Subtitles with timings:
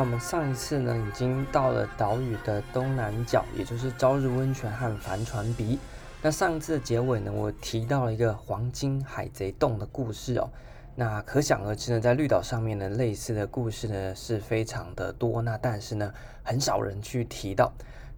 [0.00, 5.78] 那我们上一次呢，已经到了岛屿的东南角，也就是朝日温泉和帆船鼻。
[6.22, 10.48] 那上一次的结尾呢，我提到了一个黄金海贼洞的故事哦。
[10.94, 15.42] 那可想而知呢，在绿岛上面呢，类似的故事呢是非常的多。
[15.42, 16.10] 那但是呢，
[16.42, 17.70] 很少人去提到。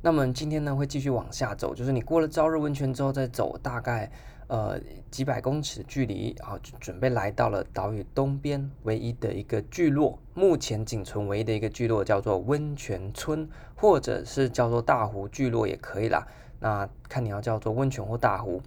[0.03, 4.09] 那么今天呢，会继续往下走，就是你过了朝日温泉之后，再走大概
[4.53, 4.79] 呃
[5.11, 16.29] 几百公尺距离，啊准备来到了岛屿东边唯一的一个聚落，目前仅存唯一的一个聚落叫做温泉村，或者是叫做大湖聚落也可以啦。
[16.61, 18.61] 那看你要叫做温泉或大湖。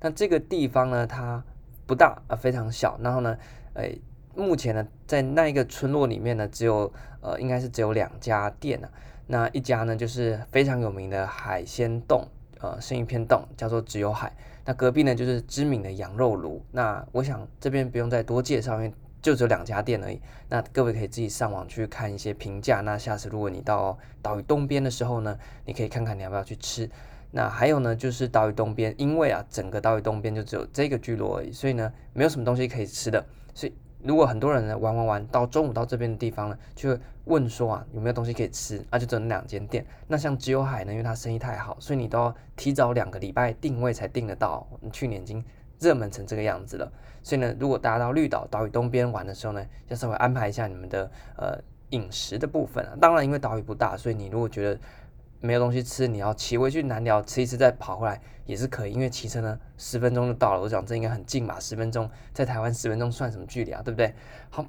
[0.00, 1.44] 那这个地方呢，它
[1.86, 2.98] 不大啊，非常小。
[3.00, 3.38] 然后呢，
[3.74, 3.96] 哎，
[4.34, 8.88] 目前呢，在那一个村落里面呢，只有呃，应该是只有两家店呢。
[9.28, 12.26] 那一家呢，就是非常有名的海鲜洞，
[12.60, 14.32] 呃，生鱼片丼，叫做只有海。
[14.64, 16.64] 那隔壁呢，就是知名的羊肉炉。
[16.72, 20.20] 那我想这边不用再多介绍，因为就只有两家店而已。
[20.48, 22.80] 那各位可以自己上网去看一些评价。
[22.80, 26.90] 那下次如果你到岛屿东边的时候呢，你可以看看你要不要去吃。
[27.30, 33.72] 那还有呢，就是岛屿东边，因为啊，整个岛屿东边就只有这个聚落而已，所以呢，没有什么东西可以吃的，所以。
[34.08, 38.82] 如果很多人呢玩玩玩到中午到这边的地方呢，就会问说啊，有没有东西可以吃？
[38.88, 39.84] 啊，就只有两间店。
[40.06, 44.66] 那像只有海呢，因为它生意太好，所以你都要提早两个礼拜定位才订得到。
[44.90, 45.44] 去年已经
[45.78, 46.90] 热门成这个样子了，
[47.22, 51.58] 所以呢，如果大家到绿岛岛屿东边玩的时候呢，要稍微安排一下你们的呃
[51.90, 52.96] 饮食的部分啊。
[52.98, 54.80] 当然，因为岛屿不大，所以你如果觉得
[55.40, 60.60] 没有东西吃，你要骑回去南寮吃一次再跑回来也是可以，因为骑车呢十分钟就到了。
[60.60, 64.14] 我想这应该很近吧，十分钟在台湾十分钟算什么距离啊，对不对？
[64.50, 64.64] 好，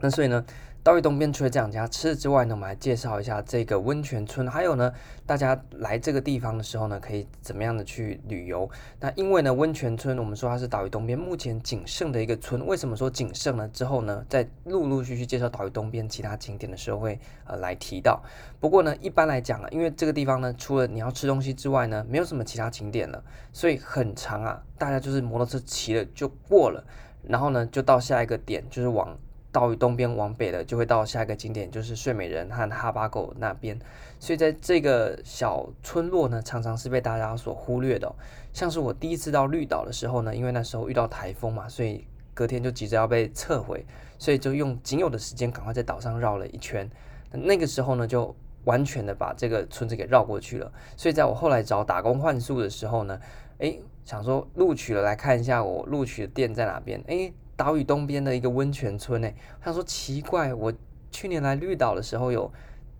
[0.00, 0.44] 那所以呢。
[0.82, 4.48] 岛屿东边除了这两家吃的之外呢，我们来介绍一下这个温泉村。
[4.48, 4.90] 还有呢，
[5.26, 8.66] 大家来这个地方的时候呢，可以怎么样的去旅游？
[8.98, 12.66] 那因为呢，温泉村我们说它是岛屿东边目前仅剩的一个村。
[12.66, 13.68] 为什么说仅剩呢？
[13.74, 18.22] 之后呢，在陆陆续续介绍岛屿东边其他景点的时候会呃来提到。
[18.58, 26.82] 不过呢，一般来讲啊，因为这个地方呢，除了你要吃东西之外呢，没有什么其他景点了，所以很长啊，大家就是摩托车骑了就过了，
[27.22, 29.14] 然后呢，就到下一个点，就是往。
[29.52, 33.76] 岛屿东边往北的，就会到下一个景点，就是睡美人和哈巴狗那边。
[34.20, 38.14] 所以在这个小村落呢，常常是被大家所忽略的。
[38.52, 43.84] 像是我第一次到绿岛的时候呢，因为那时候遇到台风嘛，所以隔天就急着要被撤回，
[44.18, 46.88] 所以就用仅有的时间赶快在岛上绕了一圈。
[47.32, 48.34] 那个时候呢，就
[48.64, 50.70] 完全的把这个村子给绕过去了。
[50.96, 53.20] 所以在我后来找打工换宿的时候呢，
[53.58, 57.32] 诶，想说录取了来看一下我录取的店在哪边，诶。
[57.60, 60.72] 岛屿东边的一个温泉村诶，他说奇怪，我
[61.10, 62.50] 去年来绿岛的时候有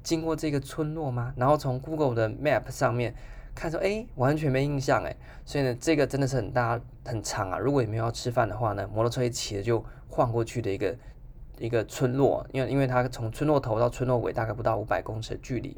[0.03, 1.33] 经过这个村落吗？
[1.35, 3.15] 然后从 Google 的 Map 上面
[3.55, 5.17] 看说，哎，完全没印象诶。
[5.47, 7.57] 所以呢，这个真的是很大很长啊。
[7.57, 10.95] 如果你没有要吃饭的话呢，摩托车一骑了就晃过去的一个
[11.59, 15.75] 一个村落，因为因为它从村落头到村落尾大概不到五百公尺的距离。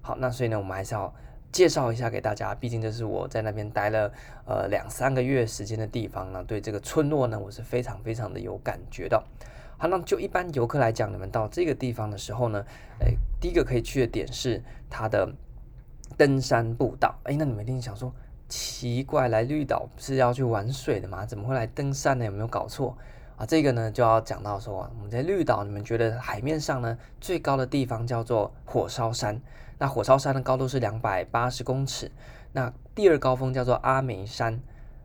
[0.00, 1.14] 好，那所以呢，我们还是要。
[1.50, 4.12] 介绍一下给大家，毕竟这是我在那边待了
[4.46, 6.44] 呃两三个月时间的地方呢。
[6.44, 9.22] 对这个村落呢，我是非常非常的有感觉的。
[9.78, 12.64] 好，那就一般游客来讲，你们到这个地方的时候呢，
[13.00, 15.32] 哎，第一个可以去的点是它的
[16.16, 17.14] 登山步道。
[17.24, 18.12] 哎，那你们一定想说，
[18.48, 21.24] 奇怪，来绿岛不是要去玩水的吗？
[21.24, 22.24] 怎么会来登山呢？
[22.24, 22.96] 有没有搞错
[23.38, 23.46] 啊？
[23.46, 29.40] 这个呢就要讲到说，我们在绿岛，你们觉得海面上呢最高的地方叫做火烧山。
[29.78, 32.10] 那火烧山的高度是两百八十公尺，
[32.52, 34.60] 那第二高峰叫做阿梅山，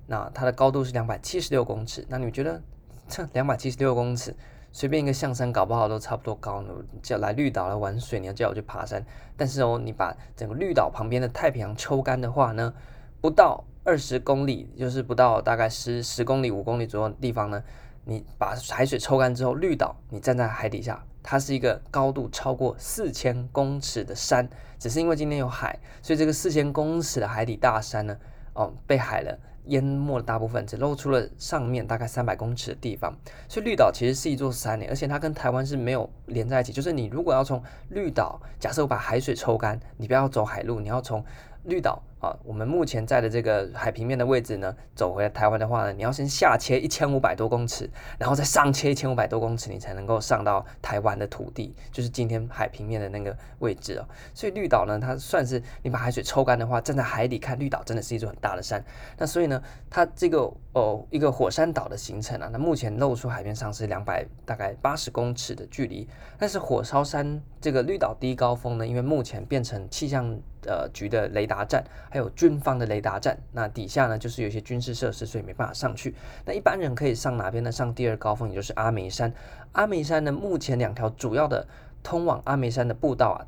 [0.08, 2.04] 那它的高度是两百七十六公尺。
[2.10, 2.60] 那你们觉得
[3.08, 4.36] 这两百七十六公尺，
[4.72, 6.74] 随便一个象山搞不好都差不多高呢？
[7.04, 9.06] 叫来绿岛来玩水，你要叫我去爬山，
[9.38, 12.74] 但是哦，你把整个绿岛旁边的太平洋抽干的话呢，
[13.22, 17.64] 不到二十公里，就是不到大概十十公里、五公里左右的地方呢，
[18.06, 21.04] 你把海水抽干之后，绿岛你站在海底下。
[21.26, 24.46] 它是一个高度超过四千公尺的山，
[24.78, 28.18] 只是因为今天有海，所以这个四千公尺的海底大山呢，
[28.56, 33.16] 哦，被海了淹没了大部分，只露出了上面大概三百公尺的地方。
[33.48, 36.74] 所以绿岛其实是一座山呢，而且它跟台湾是没有连在一起。
[36.74, 41.24] 就是你如果要从绿岛，假设我把海水抽干，你不要走海路，你要从
[41.64, 42.04] 绿岛。
[42.24, 54.08] 啊，我们目前在的这个海平面的位置呢，走回台湾的话呢，你要先下切一千五百多公尺，然后再上切一千五百多公尺，你才能够上到台湾的土地，就是今天海平面的那个位置哦。
[54.34, 58.82] 所以绿岛呢，它算是你把海水抽干的话，站在海底看绿岛，真的是一座很大的山。
[59.18, 70.40] 那所以呢，它这个哦一个火山岛的形成啊，那目前露出海面上是两百大概八十公尺的距离，但是火烧山这个绿岛第一高峰呢，因为目前变成气象。
[70.66, 71.84] 呃，局的雷达站，
[72.14, 76.14] 还有军方的雷达站，那底下呢，就是有一些军事设施，所以没办法上去。
[76.46, 77.72] 那一般人可以上哪边呢？
[77.72, 79.34] 上第二高峰，也就是阿梅山。
[79.72, 81.66] 阿梅山呢，目前两条主要的
[82.04, 83.42] 通往阿梅山的步道啊。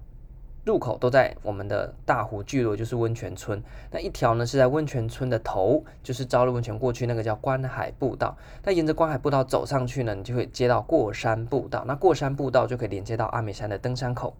[0.65, 3.61] 入口都在我们的大湖聚落，就是温泉村。
[3.91, 8.35] 那一条呢是在温泉村的头，就是朝日温泉过去那个叫观海步道。
[8.63, 11.85] 那沿着观海步道走上去呢，你就会接到过山步道。
[11.85, 14.35] 那过山步道就可以连接到阿美山的登山口。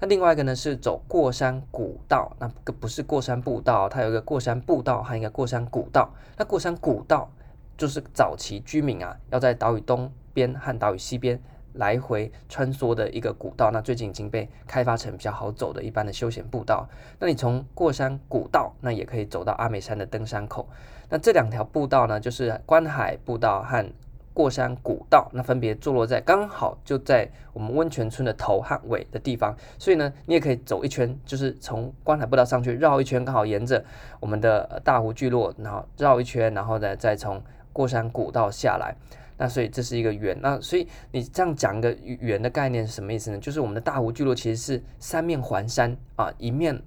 [0.00, 6.12] 那另外一个呢是走过山古道，那个不是过山步道，它有一个过山步道和一个过山古道。
[6.36, 7.30] 那过山古道
[7.76, 11.40] 就是早期居民啊要在岛屿东边和岛屿西边。
[11.74, 16.84] 来回穿梭的一个古道，那最近已经被开发成比较好走的一般的休闲步道。
[17.20, 20.68] 那你从过山古道，那也可以走到阿美山的登山口。
[21.08, 23.88] 那这两条步道呢，就是观海步道和
[24.40, 29.54] 过山古道，那分别坐落在刚好就在我们温泉村的头和尾的地方。
[29.78, 33.84] 所以呢，你也可以走一圈，就是从观海步道上去绕一圈，刚好沿着
[34.18, 38.96] 我们的大湖聚落，然后绕一圈，然后呢再从过山古道下来。
[39.36, 43.38] 那所以这是一个圆，那所以你这样讲一个圆的概念是什么意思呢？
[43.38, 46.80] 就是我们的大湖聚落其实是三面环山啊，一面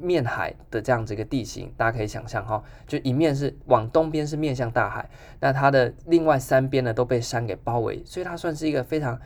[0.00, 5.08] 面海的这样子一个地形，大家可以想象哈，就一面是往东边是面向大海，
[5.40, 9.20] 那它的另外三边呢都被山给包围，所以它算是一个非常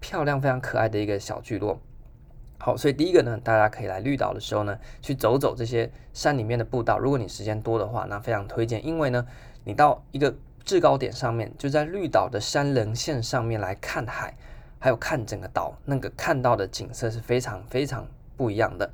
[0.00, 1.80] 漂亮、非常可爱的一个小聚落。
[2.58, 6.98] 好，所以第一个呢，大家可以来绿岛的时候呢，去走走这些山里面的步道。
[6.98, 9.26] 如果你时间多的话，那非常推荐，因为呢，
[9.64, 10.34] 你到一个。
[10.64, 14.36] 制高点上面，就在绿岛的山棱线上面来看海，
[14.78, 18.90] 还有看整个岛，那个看到的景色是非常非常不一样的。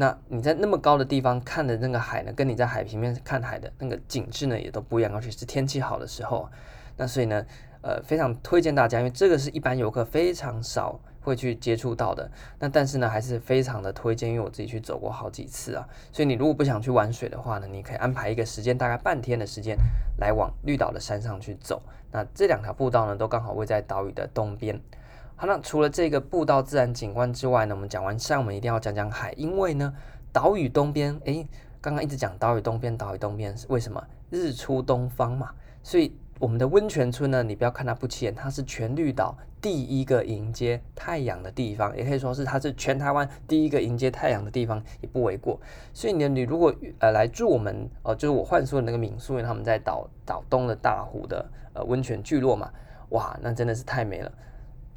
[0.00, 6.48] 那你在那么高的地方看的那个海呢，跟你在海平面看海的那个景致呢，也都不一样，而且是天气好的时候。
[6.96, 7.44] 那所以呢，
[7.82, 11.00] 呃，非常推荐大家，因为这个是一般游客非常少。
[11.20, 15.86] 会去接触到的，那但是呢，还是非常的推荐，因为我自己去走过好几次啊。
[16.10, 19.76] 所以你如果不想去玩水的话呢，你可以安排一个时间，大概半天的时间，
[20.18, 21.82] 来往绿岛的山上去走。
[22.12, 24.80] 那这两条步道呢，都刚好位在岛屿的东边。
[25.40, 29.94] 好，那除了这个步道自然景观之外呢，我们讲完山，我们一定要讲讲海，因为呢，
[30.32, 31.46] 岛屿东边，诶，
[31.80, 34.04] 刚刚一直讲岛屿东边，岛屿东边是为什么？
[34.30, 35.52] 日出东方嘛，
[35.82, 36.12] 所以。
[36.40, 45.60] 我们的温泉村呢，你不要看它不起眼，它是全绿岛第一个迎接太阳的地方，也可以说是它是全台湾第一个迎接太阳的地方，也不为过。
[45.92, 52.70] 所以呢，你如果呃来住我们呃就是我换宿的那个民宿，因为他们在岛岛东的大湖的呃温泉聚落嘛，
[53.08, 54.30] 哇，那真的是太美了。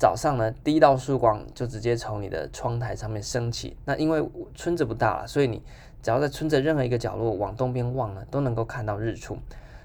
[0.02, 3.78] 早上呢，第一道曙光就直接从你的窗台上面升起。
[3.86, 5.62] 那因为村子不大了，所以你
[6.02, 9.38] 只要在村子任何一个角落往东边望呢，都能够看到日出。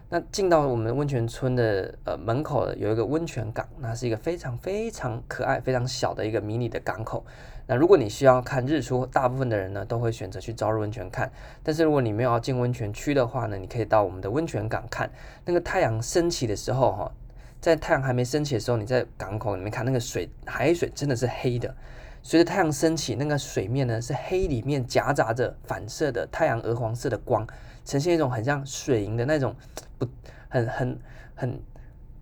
[0.08, 7.22] 那进到我们温泉村的呃门口有一个温泉港，那是一个非常非常可爱、非常小的一个迷你的港口。
[7.66, 11.30] 那如果你需要看日出，大部分的人呢都会选择去朝日温泉看。
[11.62, 15.10] 但是如果你没有要进温泉区的话呢，你可以到我们的温泉港看。
[15.44, 17.12] 那个太阳升起的时候，哈，
[17.60, 21.74] 在太阳还没升起的时候，你在港口里面看那个水，海水真的是黑的。
[22.22, 27.46] 随着太阳升起，那个水面呢是黑里面夹杂着反射的太阳鹅黄色的光。
[27.84, 29.54] 呈现一种很像水银的那种，
[29.96, 30.06] 不，
[30.48, 30.98] 很很
[31.34, 31.62] 很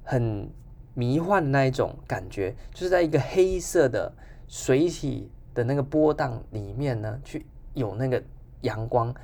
[0.03, 0.51] 很
[0.93, 4.13] 迷幻的那一种感觉，就是在一个黑色的
[4.47, 8.23] 水体的那个波荡里面呢，去有那个
[8.61, 9.15] 阳光。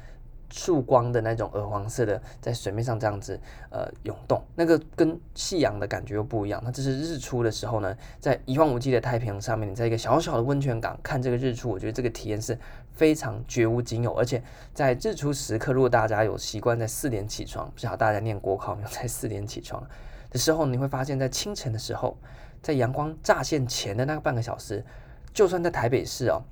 [0.51, 3.39] 曙光的那种鹅黄色的，在水面上这样子
[3.71, 6.61] 呃涌动，那个跟夕阳的感觉又不一样。
[6.65, 12.59] 那这是日出的时候呢，在一望无际的太平洋上面，你在一个小小的温泉港看这个日出，我觉得这个体验是
[12.93, 14.13] 非常绝无仅有。
[14.15, 14.43] 而且
[14.75, 19.83] 在日出时刻，如果大家有习惯在四点起床，不知道大家念国考没有在四点起床
[20.31, 22.17] 的时候，你会发现在清晨的时候，
[22.61, 24.85] 在阳光乍现前的那个半个小时，
[25.33, 26.43] 就算在台北市哦。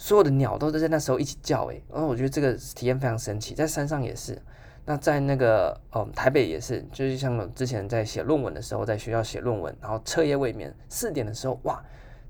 [0.00, 3.52] 所有的鸟都在那时候一起叫，诶，然后我觉得这个体验非常神奇。
[3.52, 4.40] 在山上也是，
[4.84, 11.82] 那在那个嗯台北也是，就是像之前在写论文的时候，在学校写论文，然后彻夜未眠，四点的时候，哇，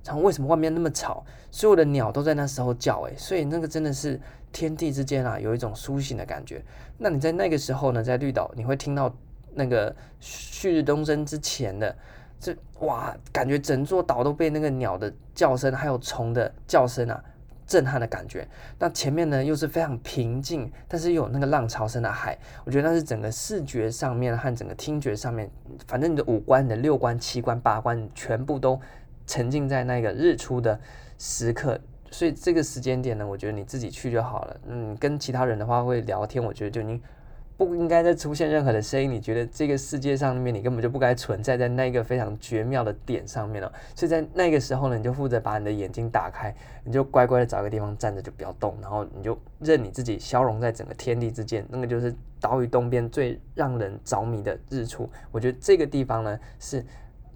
[0.03, 1.23] 然后为什么外面那么吵？
[1.51, 4.19] 所有的鸟都在那时候叫，诶，所以那个真的是
[4.51, 6.65] 天地之间啊，有一种苏醒的感觉。
[6.97, 9.15] 那你在那个时候呢，在绿岛，你会听到
[9.53, 11.95] 那个旭日东升之前的
[12.41, 17.23] 这哇，感觉整座岛都被那个鸟的叫声还有虫的叫声啊。
[17.69, 18.49] 震撼的感觉，
[18.79, 25.49] 那前面呢又是非常平静，但是又有那个浪潮声的海，我觉得那是整个视觉上面和整个听觉上面，
[25.87, 28.81] 反正你的五官、你的六官、七官、八官全部都
[29.27, 30.81] 沉浸在那个日出的
[31.19, 31.79] 时刻，
[32.11, 34.61] 所以这个时间点呢，我觉得你自己去就好了。
[34.67, 37.01] 嗯，跟其他人的话会聊天，我觉得就你。
[37.67, 43.71] 不应该再出现任何的声音，你觉得这个世界上面你根本就不该存在在那个非常绝妙的点上面了。
[43.97, 51.67] 所以在那个时候呢，你就负责把你的眼睛打开，你就乖乖的找个地方站着，就不要动，然后你就任你自己消融在整个天地之间。
[51.69, 55.11] 那个就是岛屿东边最让人着迷的日出。
[55.33, 56.85] 我觉得这个地方呢是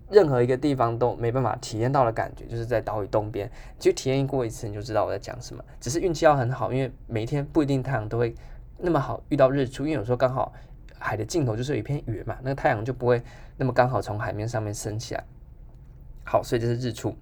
[0.09, 5.64] 任何一个地方都没办法体验到的感觉，就是在岛屿东边，就体验过一次你就知道我在讲什么。
[5.81, 8.33] 只是运气要很好，因为每一天不一定太阳都会
[8.83, 10.53] 那么好遇到日出，因为有时候刚好
[10.99, 13.23] 海的尽头就是有一片云嘛，那个太阳就不会
[13.57, 15.25] 那么刚好从海面上面升起来。
[16.25, 17.17] 好，所以这是日出。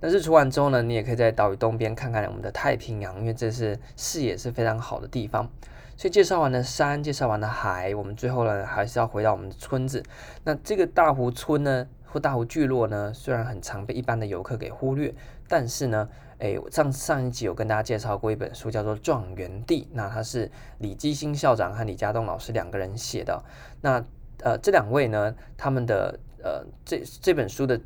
[0.00, 5.48] 那日出完之后呢，你也可以在岛屿东边看看我们的太平洋，因为这是视野是非常好的地方。
[5.96, 10.02] 所以介绍完了山，介绍完了海，我们最后呢还是要回到我们的村子。
[10.42, 15.14] 那这个大湖村呢，或大湖聚落呢，虽然很常被一般的游客给忽略，
[15.48, 16.06] 但是呢，
[16.40, 23.42] 诶，上上一集有跟大家介绍过一本书，叫做《状元地》，那它是李基兴校长和李家栋老师两个人写的。
[23.80, 24.04] 那
[24.42, 27.80] 呃，这两位呢，他们的呃这这本书的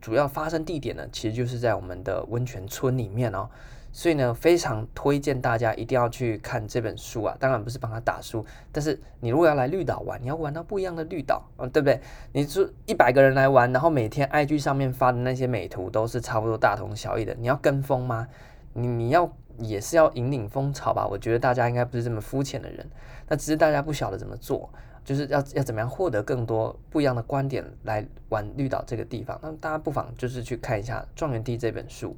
[0.00, 3.50] 主要发生地点呢，其实就是在我们的温泉村里面哦。
[3.96, 7.34] 所以呢，非常推荐大家一定要去看这本书啊！
[7.40, 11.98] 当然不是帮他打书，但是你如果要来绿岛玩，你要玩到不一样的绿岛，嗯，对不对？
[12.32, 18.28] 你说一百个人来玩，然后每天 IG 上面发的那些美图都是差不多大同小异的，你要跟风吗？
[18.74, 21.06] 你你要也是要引领风潮吧？
[21.10, 22.86] 我觉得大家应该不是这么肤浅的人，
[23.26, 24.68] 那只是大家不晓得怎么做，
[25.06, 29.40] 就是要要怎么样获得更多不一样的观点来玩绿岛这个地方。
[29.42, 32.14] 那大家不妨就是去看一下《状元地》这本书。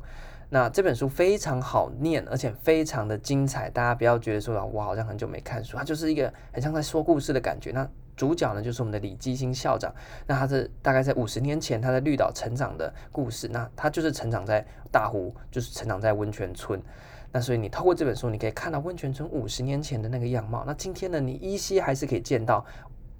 [0.50, 3.68] 那这本书非常好念，而且非常的精彩。
[3.68, 7.70] 大家不要觉得说啊，我好像很久没看书，它就是一个很像在说故事的感觉。
[7.70, 7.86] 那
[8.16, 9.94] 主角呢，就是我们的李基兴校长。
[10.26, 13.46] 那他是大概在五十年前，他在绿岛成长的故事。
[13.48, 16.82] 那他就是成长在大湖，就是成长在温泉村。
[17.30, 20.64] 那所以你透过这本书，你可以看到温泉村五十年前的那个样貌。
[20.66, 22.64] 那今天呢，你依稀还是可以见到。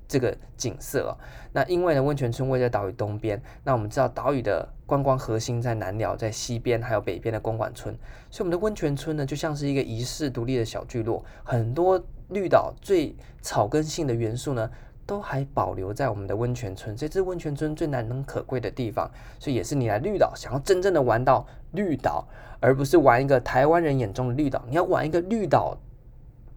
[0.09, 1.13] 这个景色哦，
[1.53, 7.95] 那因为呢，温泉村位在岛屿东边，那我们知道岛屿的观光核心在南寮，在西边还有北边的公馆村，
[8.31, 14.71] 所以我们的温泉村呢，就像是一个遗世独立的小聚落，很多绿岛最草根性的元素呢，
[15.05, 22.27] 都还保留在我们的温泉村，这是温泉村最难能可贵的地方，所以也是你来绿岛想要真正的玩到绿岛，
[22.61, 25.77] 而不是玩一个台湾人眼中的绿岛，你要玩一个绿岛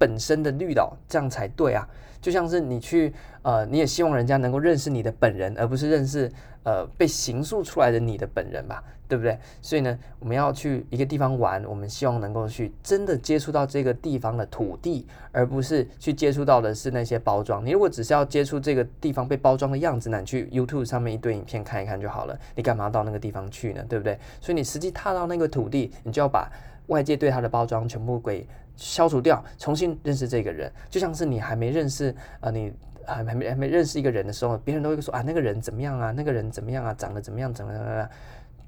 [0.01, 1.87] 本身的绿岛，这样才对啊。
[2.19, 6.31] 就像是你去，呃，你也希望人家能够认识你的本人，而不是认识
[6.63, 9.37] 呃被形塑出来的你的本人吧，对不对？
[9.59, 17.65] 所以呢，我们要去一个地方玩，我们希望能够去真的接触到这个地方的土地，而不是去接触到的是那些包装。
[17.65, 22.39] 你如果只是要接触这个地方被包装的样子，那你去 YouTube 上面一堆影片看一看就好了。
[22.55, 23.83] 你干嘛到那个地方去呢？
[23.89, 24.19] 对不对？
[24.39, 26.47] 所以你实际踏到那个土地，你就要把
[26.87, 28.45] 外界对它的包装全部给。
[28.75, 32.73] 消除掉，重新认识这个人，就像是你还没认识啊、你
[33.05, 38.09] 还还没还没认识一个人的时候，别人都会说啊，那个人怎么样啊，那个人怎么样啊，长得怎么样，怎么样，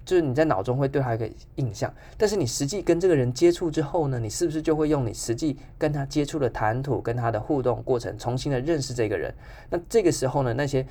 [0.06, 1.94] 就是你在脑中会对他一个印象。
[2.18, 9.34] 但是你实际跟这个人接触之后呢，你是不是就会用你实际跟他接触的谈吐，跟他的互动过程，重新的认识这个人？
[9.70, 10.86] 那这个时候呢，那些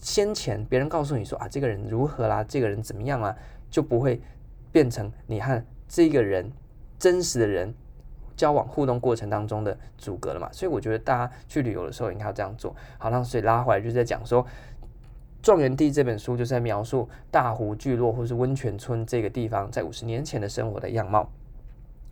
[0.00, 3.36] 先前别人告诉你说啊，这个人如何啦，这个人怎么样啊，
[3.70, 4.20] 就不会
[4.72, 6.50] 变成你和这个人
[6.98, 7.72] 真实的人。
[8.38, 12.74] 交往互动过程当中的阻隔了嘛，所以我觉得大家去旅游的时候应该要这样做。
[12.96, 14.44] 好，那所以拉回来就是在讲说，
[15.42, 21.28] 《状元地》这本书就是在描述大湖聚落或是温泉村这个地方在五十年前的生活的样貌。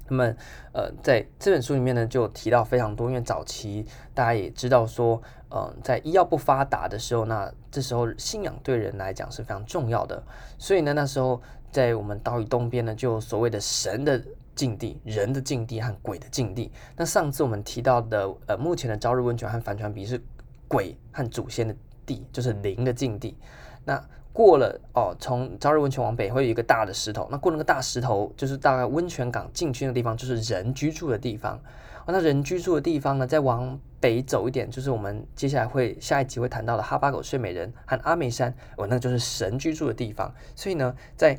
[0.09, 0.35] 那么，
[0.73, 10.21] 呃，在这本书里面呢，就提到非常多，因为早期大家也知道说，嗯、在医药不发达的时候，那这时候信仰对人来讲是非常重要的。
[10.59, 11.41] 所以呢，那时候
[11.71, 14.21] 在我们岛屿东边呢，就所谓的神的。
[14.57, 16.73] 境地，人的境地和鬼的境地。
[16.97, 20.21] 那上次我们提到的，呃，目前的朝日温泉和帆船比是
[20.67, 23.37] 鬼和祖先的地，就是灵的境地。
[23.85, 31.57] 那过了哦，从朝日温泉往北会有一个大的石头，那过那个大石头，就是大概温泉港进去的地方，就是人居住的地方。
[32.05, 40.33] 哦，那人居住的地方呢，再往北走一点，就是我们接下来会下一集会谈到的哈巴狗睡美人和阿美山，哦，那就是神居住的地方。
[40.55, 41.39] 所以呢，在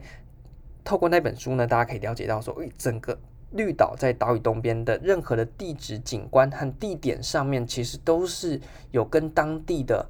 [0.88, 3.20] 透过那本书呢，大家可以了解到说，诶，整个
[3.52, 8.58] 绿岛在岛屿东边的任何的地质景观和地点上面，其实都是
[8.92, 10.10] 有跟当地的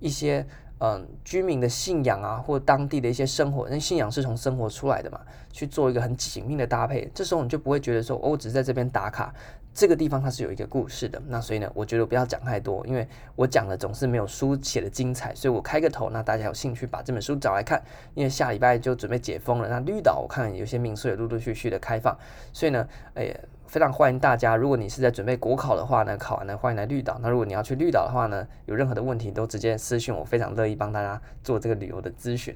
[0.00, 0.46] 一些
[0.80, 5.18] 嗯居民的信仰啊，或当地的一些生活，那信仰是从生活出来的嘛，
[5.50, 7.10] 去做一个很紧密的搭配。
[7.14, 9.34] 这时候你就不会觉得说，哦，我只是在这边打卡。
[9.78, 13.06] 这个地方它是有一个故事的，那所以呢，我觉得不要讲太多，因为
[13.36, 17.80] 我讲的总是没有书写的精彩，所以我开个头，那大家有兴趣把这本书找来看，
[18.14, 22.18] 因为下礼拜就准备解封了，那绿岛我看有些民宿也陆陆续续的开放，
[22.52, 23.32] 所以呢，哎，
[23.68, 32.52] 非常欢迎大家，如果你是在准备国考的话呢，考完了欢迎来绿岛，那如果你要去绿岛的话呢，有任何的问题都直接私讯我，非常乐意帮大家做这个旅游的咨询，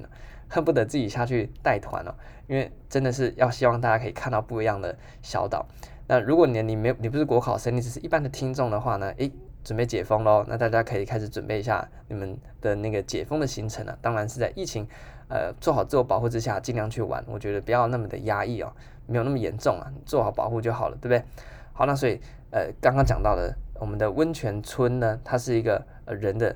[0.48, 2.12] 恨不得自己下去带团哦，
[2.48, 5.64] 因为真的是要希望大家可以看到不一样的小岛。
[6.12, 9.10] 那如果你你没你不是国考生，你只是一般的听众的话呢？
[9.16, 9.32] 诶，
[9.64, 13.98] 准备解封喽，那大家可以开始准备一下你们的那个解封的行程了。
[14.02, 14.86] 当然是在疫情
[15.30, 17.24] 呃做好自我保护之下，尽量去玩。
[17.26, 18.70] 我觉得不要那么的压抑哦，
[19.06, 21.24] 没有那么严重啊，做好保护就好了，对不对？
[21.72, 23.50] 好，那所以呃刚刚讲到的
[23.80, 26.54] 我们的温泉村呢，它是一个呃人的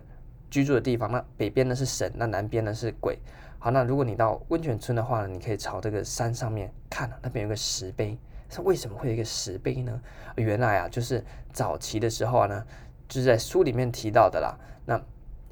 [0.50, 1.10] 居住的地方。
[1.10, 3.18] 那北边呢是神，那南边呢是鬼。
[3.58, 8.18] 好，那如果你到温泉村的话呢，你可以朝这个山上面看，那边有个石碑。
[8.48, 10.00] 它为什么会有一个石碑呢？
[10.36, 12.64] 原来啊，就是早期的时候啊呢。
[13.08, 14.58] 就是在书里面提到的啦。
[14.84, 15.00] 那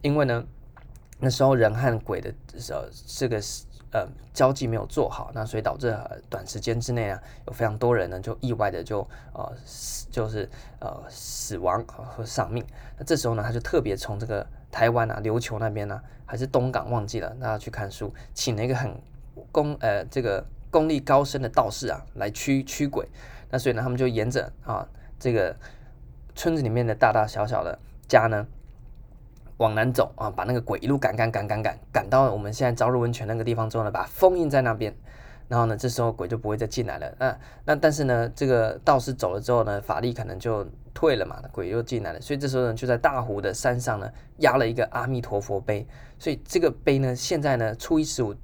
[0.02, 0.44] 因为呢，
[1.20, 2.28] 那时候人和鬼的
[2.68, 3.40] 呃这个
[3.92, 12.66] 呃交际没有做好，那所以导致、呃、短时间之内啊，有非常多人呢就意外的就呃死就是呃死亡和丧命。
[12.98, 19.00] 那这时候呢，他就特别从这个台湾啊琉球那边呢、还是东港忘记了，大家去看书，请了一个很
[19.52, 23.06] 公呃这个功力高深的道士啊来驱驱鬼。
[23.50, 24.88] 那所以呢，他们就沿着啊
[25.18, 25.54] 这个。
[26.36, 27.78] 村子里面的大大小小的
[28.08, 28.44] 家呢，
[29.58, 34.92] 往南走啊，把那个鬼一路赶赶赶赶赶赶到我们现在朝日温泉那个地方之后呢，把封印在那边，
[35.46, 37.14] 然后呢，这时候鬼就不会再进来了。
[37.20, 42.20] 那那但是呢，这个道士走了之后呢，法力可能就退了嘛，鬼又进来了。
[42.20, 45.86] 所以这时候呢，就在大湖的山上呢，压了一个阿弥陀佛碑。
[46.18, 48.34] 所以这个碑呢，现在呢，初一十五，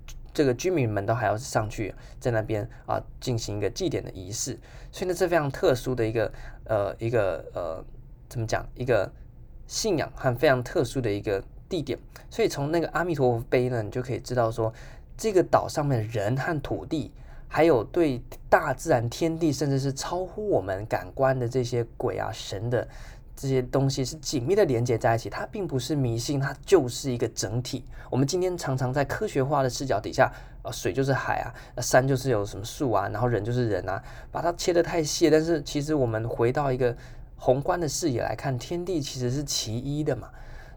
[0.40, 4.58] 这个居民们都还要上去在那边啊进行一个祭典的仪式。
[4.90, 6.32] 所以呢，这非常特殊的一个。
[6.64, 7.84] 呃，一个呃，
[8.28, 8.64] 怎么讲？
[8.76, 9.10] 一个
[9.66, 11.98] 信仰和非常特殊的一个地点，
[12.30, 14.72] 所以从那个阿弥陀佛碑呢，你就可以知道说，
[15.16, 17.10] 这个岛上面的人和土地，
[17.48, 22.86] 还有对大自然、天地，甚至是超乎我们感官的这些鬼啊、神的。
[23.40, 27.82] 这些东西是紧密的连接在一起，它并不是迷信，它就是一个整体。
[28.10, 30.30] 我们今天常常在科学化的视角底下，
[30.62, 31.48] 呃，水就是海啊，
[31.80, 35.30] 山就是有什么树啊，然后人就是人啊，把它切得太细。
[35.30, 36.94] 但是其实我们回到一个
[37.38, 40.28] 宏观的视野来看，天地其实是其一的嘛。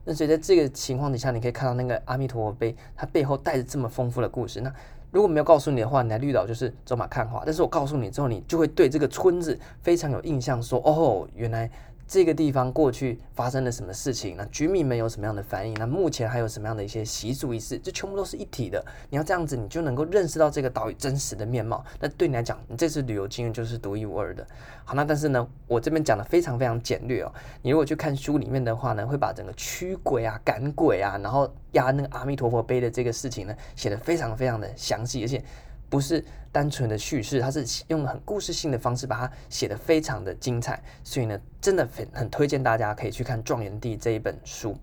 [0.06, 4.62] 那所以在这个情况底下，你可以看到那个阿弥陀佛碑，它背后带着这么丰富的故事。
[4.62, 4.74] 那
[5.12, 7.44] 如果没有告诉你的话，你来绿岛就是走马看花。
[7.46, 11.70] 但是我告诉你之后，你就会对这个村子非常有印象，说哦，原来。
[12.06, 14.36] 这个地方过去发生了什么事情？
[14.38, 15.74] 那居民们有什么样的反应？
[15.76, 17.80] 那目前还有什么样的一些习俗仪式？
[17.80, 18.84] 这全部都是一体的。
[19.10, 21.84] 你要这样子，你就能够认识到这个岛屿真实的面貌。
[22.00, 24.46] 那对你来讲，你这次旅游经验就是独一无二的。
[24.86, 27.34] 好，那但是呢，我这边讲的非常非常简略哦。
[27.62, 35.44] 你如果去看书里面的话呢，会把整个驱鬼啊、赶鬼啊，然后压那个阿弥陀佛碑的这个事情呢，写得非常非常的详细，而且。
[35.94, 44.76] 不是单纯的叙事，它是用很故事性的方式把它写得非常的精彩，所以呢，真的很很推荐大家可以去看《状元地》这一本书。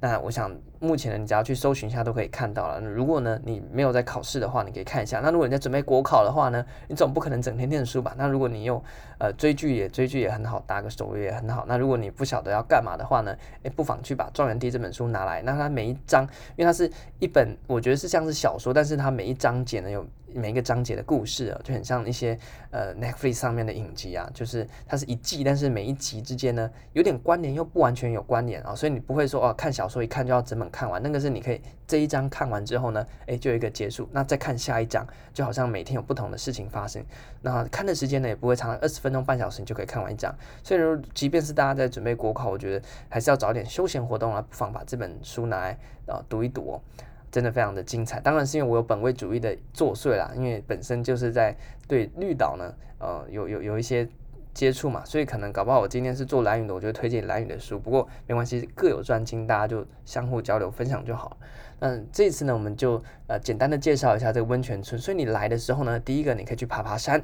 [0.00, 0.52] 那我想。
[0.80, 2.80] 目前呢，你只要去搜寻一下都可以看到了。
[2.80, 5.18] 如果呢，你没有在考试的话，你可以看一下。
[5.18, 8.14] 那如果你在准备国考的话呢，你总不可能整天念书吧？
[8.16, 8.80] 那如果你又
[9.18, 11.64] 呃追剧也追剧也很好，打个手游也很好。
[11.66, 15.42] 那如果你不晓得要干嘛的话呢，诶，不妨去把《状元地》这本书拿来。
[15.42, 16.22] 那它每一章，
[16.54, 22.38] 因为它是一本，我觉得是像是小说，但是它每一章节呢有每一个章节的故事啊，就很像一些
[22.70, 30.68] 呃 Netflix 上面的影集啊，就是它是一季，但是每一集之间呢有点关联又不完全有关联啊，所以你不会说哦，看小说一看就要整本。
[30.70, 37.02] 看完那个是你可以这一章看完之后呢，诶，就有一个结束，那再看下一章，就好像每天有不同的事情发生。
[37.40, 40.34] 那看的时间呢也不会长，二十分钟半小时你就可以看完一章。
[40.62, 46.80] 所以说，即便是大家在准备国考，我觉得还是要找点休闲活动啊，不妨把这本书拿来啊读一读哦，
[47.30, 48.20] 真的非常的精彩。
[48.20, 54.08] 当然是因为我有本位主义的作祟啦，因为本身就是在对绿岛呢，呃，有有有一些。
[54.54, 57.78] 接触嘛，所以可能搞不好我今天是做蓝雨的，我就推荐蓝雨的书。
[57.78, 61.36] 不过没关系，各有专精，大家就相互交流分享就好。
[61.78, 65.00] 嗯，这次呢，我们就呃简单的介绍一下这个温泉村。
[65.00, 67.22] 所以你来的时候呢，第一个你可以去爬爬山，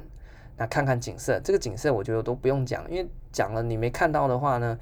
[0.55, 1.37] 那看看景色。
[1.43, 4.79] 这个景色我觉得都不用讲，因为讲了你没看到的话呢，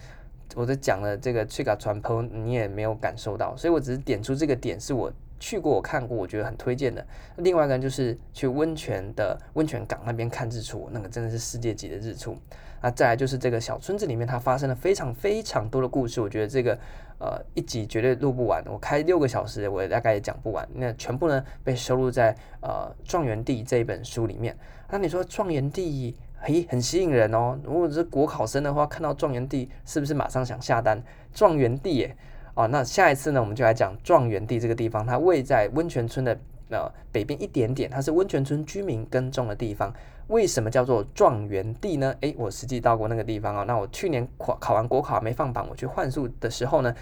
[0.56, 5.12] 我在讲了这个翠嘎传播你也没有感受到，所以我只是点出这个点是我。
[5.40, 7.06] 去过我看过，我觉得很推荐的。
[7.36, 12.38] 另外一个就是去温泉的温泉港那边看日出，那个真的是世界级的日出。
[12.82, 16.22] 那再来就是这个小村子里面，它发生了非常非常多的故事。
[16.22, 16.80] 我觉得这个
[17.20, 20.66] 呃一集绝对录不完，我开六个小时我大概也讲不完。
[20.76, 24.58] 那全部呢被收录在呃《状元地》这一本书里面。
[24.90, 26.14] 那你说《状元地》
[26.46, 31.00] 嘿很吸引人哦，如果是国考生的话，看到《状元地》是不是马上想下单？
[31.34, 32.18] 《状元地》耶。
[32.54, 36.38] 哦，那下一次呢，我们就来讲状元地这个地方，它位在温泉村的
[36.70, 39.94] 呃北边一点点，它是温泉村居民耕种的地方。
[40.28, 42.14] 为什么叫做状元地呢？
[42.20, 43.64] 诶，我实际到过那个地方哦。
[43.66, 46.94] 那我去年考考完国考没放榜，我去换宿的时候呢，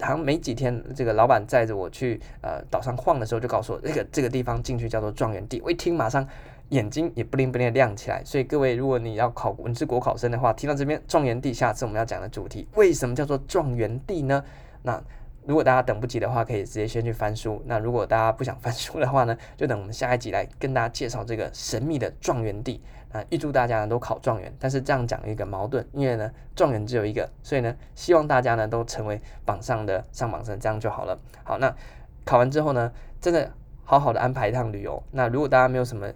[0.00, 5.62] 好像没几天，这个老板载着我去呃岛上晃的时候，就告诉我这个这个地方进去叫做状元地。
[5.64, 6.28] 我一听马上
[6.72, 8.22] 眼睛也不灵不灵的亮起来。
[8.24, 14.42] 所以各位，如果你要考文字国考生的话，听到这边状元帝，下次我们要讲的主题，为什么叫做状元帝呢？
[14.82, 15.00] 那
[15.44, 17.62] 如果大家等不及的话，可以直接先去翻书。
[17.66, 22.80] 那如果大家不想翻书的话呢，就等我们下一集来跟大家介绍这个神秘的状元帝。
[23.12, 24.50] 啊，预祝大家呢都考状元。
[24.58, 31.18] 但是这样讲一个矛盾，因为呢状元只有一个，所以呢希望大家呢都成为榜上的上榜生，这样就好了。
[31.44, 31.76] 好，那
[32.24, 33.52] 考完之后呢，真的
[33.84, 35.02] 好好的安排一趟旅游。
[35.10, 36.10] 那如果大家没有什么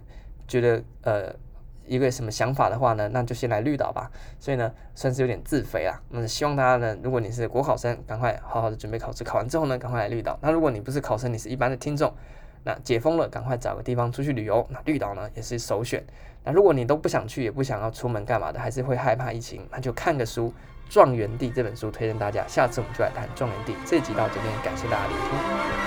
[0.47, 1.33] 觉得呃
[1.85, 4.09] 一个什么想法的话呢，那就先来绿岛吧。
[4.39, 6.01] 所以呢算是有点自肥啊。
[6.09, 10.37] 那希望大家呢，如果你是国考生，赶快好好的准备考试，考完之后呢赶快来绿岛。
[10.41, 12.13] 那如果你不是考生，你是一般的听众。
[12.63, 14.67] 那解封了，赶快找个地方出去旅游。
[14.69, 16.03] 那绿岛呢也是首选。
[16.43, 20.53] 那如果你都不想去，也不想要出门干嘛的，还是会害怕疫情，那就看个书，
[20.93, 22.45] 《状元帝》这本书推荐大家。
[22.45, 23.71] 下次我们就来谈《状元帝》。
[23.85, 25.86] 这集到这边，感谢大家聆听。